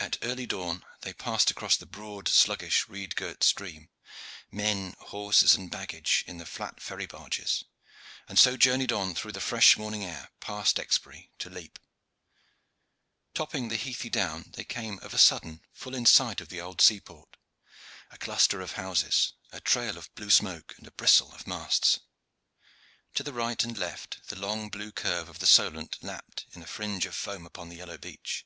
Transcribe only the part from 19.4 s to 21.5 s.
a trail of blue smoke, and a bristle of